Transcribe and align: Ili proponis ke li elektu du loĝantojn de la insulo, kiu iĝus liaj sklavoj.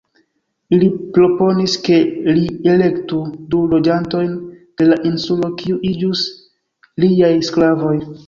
Ili 0.75 0.85
proponis 1.17 1.75
ke 1.87 1.97
li 2.37 2.45
elektu 2.71 3.19
du 3.51 3.61
loĝantojn 3.75 4.33
de 4.83 4.87
la 4.89 4.97
insulo, 5.11 5.53
kiu 5.61 5.77
iĝus 5.93 6.25
liaj 7.05 7.33
sklavoj. 7.51 7.95